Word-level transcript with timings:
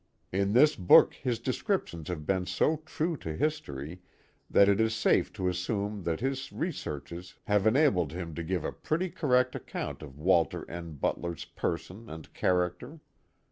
In 0.31 0.53
this 0.53 0.75
book 0.75 1.13
his 1.13 1.37
descriptions 1.37 2.07
have 2.07 2.25
been 2.25 2.47
so 2.47 2.77
true 2.87 3.15
to 3.17 3.35
history 3.35 4.01
that 4.49 4.67
it 4.67 4.81
is 4.81 4.95
safe 4.95 5.31
to 5.33 5.47
assume 5.47 6.01
that 6.05 6.21
his 6.21 6.51
researches 6.51 7.35
have 7.43 7.67
enabled 7.67 8.11
him 8.11 8.33
to 8.33 8.41
give 8.41 8.65
a 8.65 8.71
pretty 8.71 9.11
correct 9.11 9.55
account 9.55 10.01
of 10.01 10.17
Walter 10.17 10.67
N. 10.67 10.93
Butler's 10.93 11.45
person 11.45 12.09
and 12.09 12.33
character. 12.33 12.99